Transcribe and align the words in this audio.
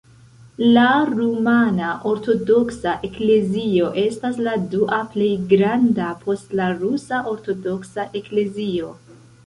La 0.77 0.85
Rumana 1.09 1.89
Ortodoksa 2.11 2.95
Eklezio 3.09 3.91
estas 4.07 4.41
la 4.49 4.57
dua 4.75 5.03
plej 5.15 5.31
granda 5.55 6.11
post 6.27 6.61
la 6.63 6.75
Rusa 6.85 7.25
Ortodoksa 7.37 8.13
Eklezio. 8.25 8.95